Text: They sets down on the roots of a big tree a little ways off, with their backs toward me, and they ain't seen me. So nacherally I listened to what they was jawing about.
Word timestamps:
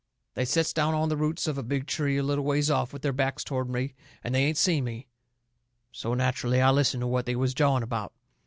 They 0.33 0.45
sets 0.45 0.73
down 0.73 0.95
on 0.95 1.09
the 1.09 1.15
roots 1.15 1.47
of 1.47 1.59
a 1.59 1.61
big 1.61 1.85
tree 1.85 2.17
a 2.17 2.23
little 2.23 2.43
ways 2.43 2.71
off, 2.71 2.91
with 2.91 3.03
their 3.03 3.13
backs 3.13 3.43
toward 3.43 3.69
me, 3.69 3.93
and 4.23 4.33
they 4.33 4.45
ain't 4.45 4.57
seen 4.57 4.83
me. 4.83 5.05
So 5.91 6.15
nacherally 6.15 6.59
I 6.59 6.71
listened 6.71 7.01
to 7.01 7.07
what 7.07 7.27
they 7.27 7.35
was 7.35 7.53
jawing 7.53 7.83
about. 7.83 8.11